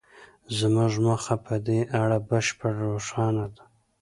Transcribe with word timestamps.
زموږ 0.57 0.93
موخه 1.05 1.35
په 1.45 1.55
دې 1.67 1.79
اړه 2.01 2.17
بشپړه 2.29 2.73
روښانه 2.91 3.45
ده 3.55 3.63